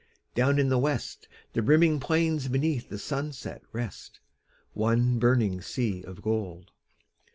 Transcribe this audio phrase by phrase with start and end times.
[0.33, 4.19] Down in the west The brimming plains beneath the sunset rest,
[4.73, 6.71] One burning sea of gold.